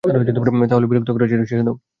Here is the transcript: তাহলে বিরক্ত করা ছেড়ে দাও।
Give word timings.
তাহলে 0.69 0.87
বিরক্ত 0.89 1.09
করা 1.13 1.25
ছেড়ে 1.49 1.63
দাও। 1.67 1.75